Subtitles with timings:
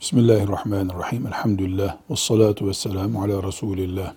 [0.00, 1.26] Bismillahirrahmanirrahim.
[1.26, 1.96] Elhamdülillah.
[2.10, 4.12] Ve salatu ve selamu ala Resulillah.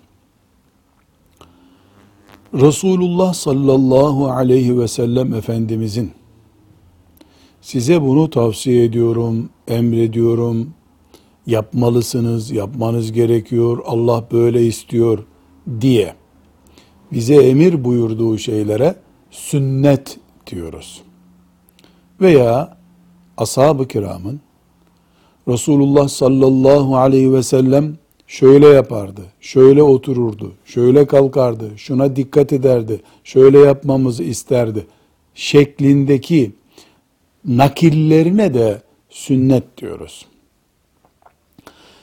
[2.54, 6.12] Resulullah sallallahu aleyhi ve sellem Efendimizin
[7.60, 10.74] size bunu tavsiye ediyorum, emrediyorum,
[11.46, 15.24] yapmalısınız, yapmanız gerekiyor, Allah böyle istiyor
[15.80, 16.14] diye
[17.12, 18.96] bize emir buyurduğu şeylere
[19.30, 21.02] sünnet diyoruz.
[22.20, 22.76] Veya
[23.36, 24.40] ashab-ı kiramın
[25.48, 33.58] Resulullah sallallahu aleyhi ve sellem şöyle yapardı, şöyle otururdu, şöyle kalkardı, şuna dikkat ederdi, şöyle
[33.58, 34.86] yapmamızı isterdi
[35.34, 36.52] şeklindeki
[37.44, 40.26] nakillerine de sünnet diyoruz.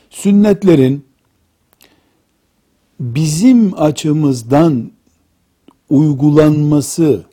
[0.10, 1.06] Sünnetlerin
[3.00, 4.92] bizim açımızdan
[5.90, 7.24] uygulanması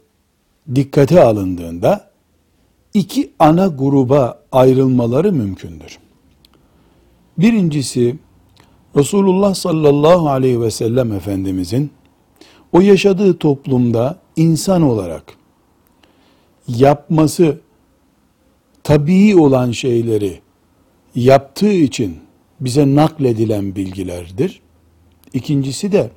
[0.75, 2.11] dikkate alındığında
[2.95, 5.99] iki ana gruba ayrılmaları mümkündür.
[7.39, 8.17] Birincisi
[8.97, 11.91] Resulullah sallallahu aleyhi ve sellem Efendimizin
[12.73, 15.23] o yaşadığı toplumda insan olarak
[16.69, 17.61] yapması
[18.83, 20.41] tabii olan şeyleri
[21.15, 22.17] yaptığı için
[22.61, 24.61] bize nakledilen bilgilerdir.
[25.33, 26.11] İkincisi de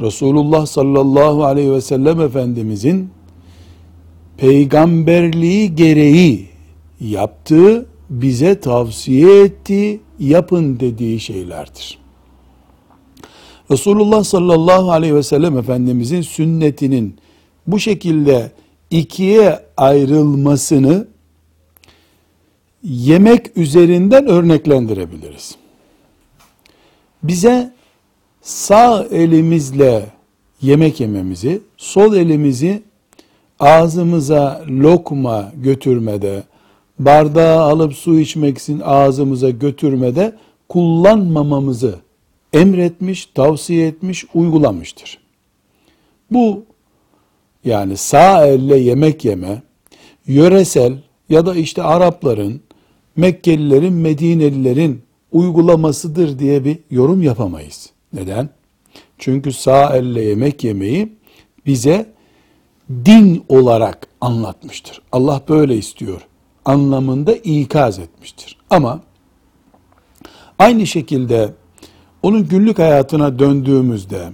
[0.00, 3.10] Resulullah sallallahu aleyhi ve sellem Efendimizin
[4.36, 6.53] peygamberliği gereği
[7.00, 11.98] yaptığı, bize tavsiye ettiği, yapın dediği şeylerdir.
[13.70, 17.18] Resulullah sallallahu aleyhi ve sellem Efendimizin sünnetinin
[17.66, 18.52] bu şekilde
[18.90, 21.06] ikiye ayrılmasını
[22.82, 25.56] yemek üzerinden örneklendirebiliriz.
[27.22, 27.72] Bize
[28.42, 30.06] sağ elimizle
[30.62, 32.82] yemek yememizi, sol elimizi
[33.60, 36.42] ağzımıza lokma götürmede,
[36.98, 40.36] bardağı alıp su içmek için ağzımıza götürmede
[40.68, 41.98] kullanmamamızı
[42.52, 45.18] emretmiş, tavsiye etmiş, uygulamıştır.
[46.30, 46.64] Bu
[47.64, 49.62] yani sağ elle yemek yeme,
[50.26, 50.98] yöresel
[51.28, 52.60] ya da işte Arapların,
[53.16, 55.02] Mekkelilerin, Medinelilerin
[55.32, 57.90] uygulamasıdır diye bir yorum yapamayız.
[58.12, 58.48] Neden?
[59.18, 61.12] Çünkü sağ elle yemek yemeyi
[61.66, 62.06] bize
[63.04, 65.02] din olarak anlatmıştır.
[65.12, 66.26] Allah böyle istiyor
[66.64, 68.56] anlamında ikaz etmiştir.
[68.70, 69.00] Ama
[70.58, 71.54] aynı şekilde
[72.22, 74.32] onun günlük hayatına döndüğümüzde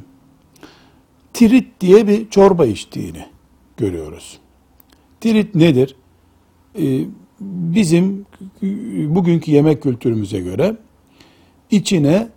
[1.33, 3.27] tirit diye bir çorba içtiğini
[3.77, 4.39] görüyoruz.
[5.21, 5.97] Tirit nedir?
[6.79, 7.05] Ee,
[7.41, 8.27] bizim
[9.15, 10.77] bugünkü yemek kültürümüze göre
[11.71, 12.29] içine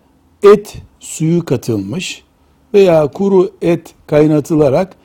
[0.43, 2.23] et suyu katılmış
[2.73, 4.95] veya kuru et kaynatılarak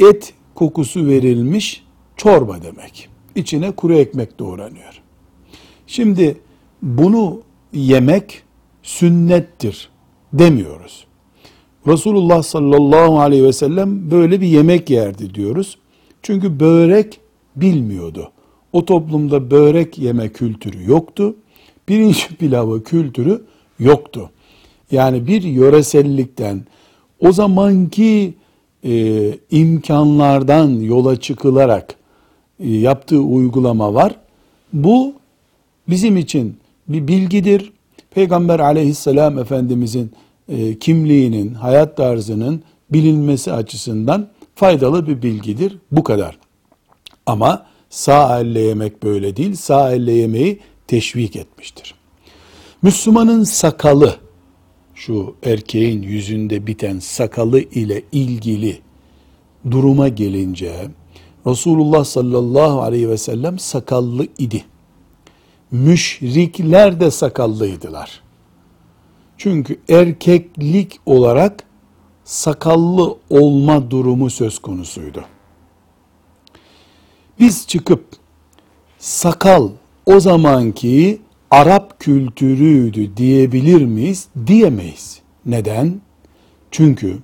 [0.00, 1.84] et kokusu verilmiş
[2.16, 3.11] çorba demek.
[3.36, 5.02] İçine kuru ekmek doğranıyor.
[5.86, 6.36] Şimdi
[6.82, 8.42] bunu yemek
[8.82, 9.88] sünnettir
[10.32, 11.06] demiyoruz.
[11.86, 15.78] Resulullah sallallahu aleyhi ve sellem böyle bir yemek yerdi diyoruz.
[16.22, 17.20] Çünkü börek
[17.56, 18.32] bilmiyordu.
[18.72, 21.36] O toplumda börek yeme kültürü yoktu.
[21.86, 23.42] Pirinç pilavı kültürü
[23.78, 24.30] yoktu.
[24.90, 26.66] Yani bir yöresellikten
[27.20, 28.34] o zamanki
[28.84, 31.96] e, imkanlardan yola çıkılarak
[32.62, 34.16] yaptığı uygulama var.
[34.72, 35.14] Bu
[35.88, 36.56] bizim için
[36.88, 37.72] bir bilgidir.
[38.10, 40.12] Peygamber aleyhisselam efendimizin
[40.48, 45.78] e, kimliğinin, hayat tarzının bilinmesi açısından faydalı bir bilgidir.
[45.92, 46.38] Bu kadar.
[47.26, 49.54] Ama sağ elle yemek böyle değil.
[49.54, 51.94] Sağ elle yemeği teşvik etmiştir.
[52.82, 54.16] Müslümanın sakalı,
[54.94, 58.78] şu erkeğin yüzünde biten sakalı ile ilgili
[59.70, 60.72] duruma gelince
[61.46, 64.64] Resulullah sallallahu aleyhi ve sellem sakallı idi.
[65.70, 68.22] Müşrikler de sakallıydılar.
[69.38, 71.64] Çünkü erkeklik olarak
[72.24, 75.24] sakallı olma durumu söz konusuydu.
[77.40, 78.04] Biz çıkıp
[78.98, 79.70] sakal
[80.06, 81.20] o zamanki
[81.50, 84.28] Arap kültürüydü diyebilir miyiz?
[84.46, 85.20] Diyemeyiz.
[85.46, 86.00] Neden?
[86.70, 87.18] Çünkü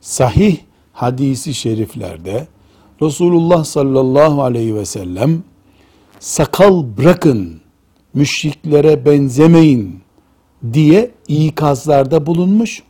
[0.00, 0.56] sahih
[0.92, 2.46] hadisi şeriflerde
[3.02, 5.42] Resulullah sallallahu aleyhi ve sellem
[6.20, 7.60] sakal bırakın,
[8.14, 10.00] müşriklere benzemeyin
[10.72, 12.82] diye ikazlarda bulunmuş.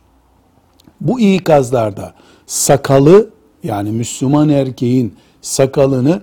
[1.01, 2.13] Bu ikazlarda
[2.45, 3.29] sakalı
[3.63, 6.21] yani Müslüman erkeğin sakalını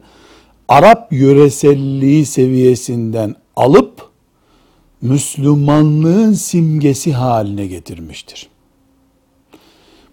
[0.69, 4.11] Arap yöreselliği seviyesinden alıp
[5.03, 8.49] Müslümanlığın simgesi haline getirmiştir.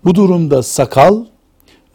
[0.06, 1.26] Bu durumda sakal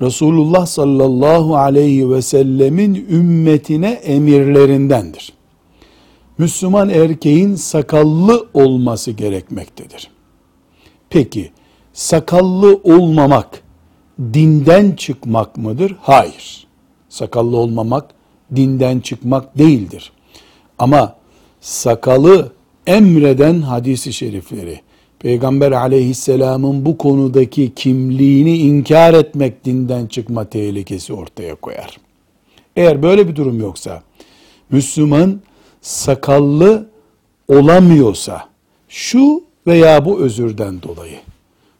[0.02, 5.32] Resulullah sallallahu aleyhi ve sellemin ümmetine emirlerindendir.
[6.38, 10.10] Müslüman erkeğin sakallı olması gerekmektedir.
[11.10, 11.50] Peki
[11.93, 13.62] sakallı olmamak
[14.34, 15.96] dinden çıkmak mıdır?
[16.00, 16.66] Hayır.
[17.08, 18.10] Sakallı olmamak
[18.56, 20.12] dinden çıkmak değildir.
[20.78, 21.16] Ama
[21.60, 22.52] sakalı
[22.87, 24.81] emreden hadisi şerifleri,
[25.22, 31.98] Peygamber aleyhisselamın bu konudaki kimliğini inkar etmek dinden çıkma tehlikesi ortaya koyar.
[32.76, 34.02] Eğer böyle bir durum yoksa,
[34.70, 35.40] Müslüman
[35.80, 36.86] sakallı
[37.48, 38.48] olamıyorsa,
[38.88, 41.19] şu veya bu özürden dolayı,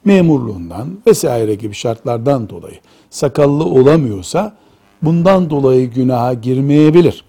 [0.05, 2.79] memurluğundan vesaire gibi şartlardan dolayı
[3.11, 4.56] sakallı olamıyorsa,
[5.03, 7.25] bundan dolayı günaha girmeyebilir.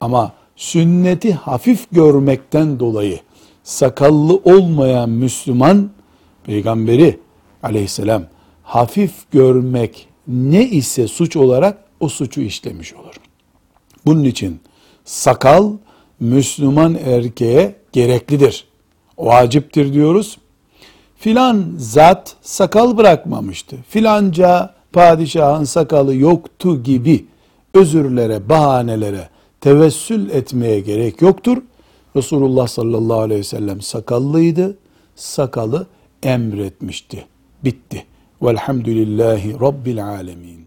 [0.00, 3.20] Ama sünneti hafif görmekten dolayı
[3.64, 5.90] sakallı olmayan Müslüman
[6.44, 7.20] peygamberi
[7.62, 8.22] aleyhisselam
[8.62, 13.14] hafif görmek ne ise suç olarak o suçu işlemiş olur.
[14.06, 14.60] Bunun için
[15.04, 15.72] sakal
[16.20, 18.64] Müslüman erkeğe gereklidir.
[19.18, 20.38] Vaciptir diyoruz.
[21.16, 23.76] Filan zat sakal bırakmamıştı.
[23.88, 27.26] Filanca padişahın sakalı yoktu gibi
[27.74, 29.28] özürlere, bahanelere
[29.60, 31.58] tevessül etmeye gerek yoktur.
[32.16, 34.78] Resulullah sallallahu aleyhi ve sellem sakallıydı.
[35.14, 35.86] Sakalı
[36.22, 37.26] emretmişti.
[37.64, 38.04] Bitti.
[38.42, 40.63] Velhamdülillahi Rabbil alemin.